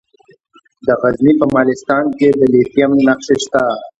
[0.85, 3.63] د غزني په مالستان کې د لیتیم نښې شته.